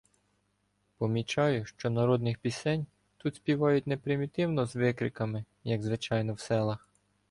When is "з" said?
4.65-4.75